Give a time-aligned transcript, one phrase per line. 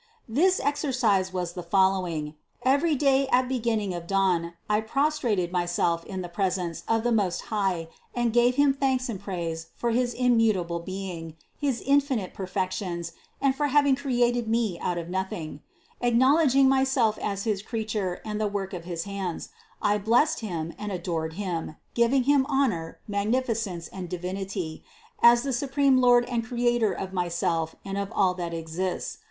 [0.27, 6.23] This exercise was the following: every day at beginning of dawn, I prostrated myself in
[6.23, 10.79] the presence of the Most High and gave Him thanks and praise for his immutable
[10.79, 15.59] Being, his infinite perfections, and for having created me out of nothing;
[16.01, 19.49] acknowledging myself as his creature and the work of his hands,
[19.83, 24.83] I blessed Him and adored Him, giving Him honor, magnificence and Divinity,
[25.21, 29.19] as the supreme Lord and Creator of myself and of all that exists.